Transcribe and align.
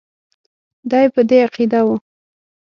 دی 0.89 1.05
په 1.13 1.21
دې 1.29 1.37
عقیده 1.47 1.79
وو. 1.85 1.95